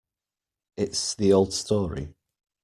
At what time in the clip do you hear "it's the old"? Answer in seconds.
0.77-1.53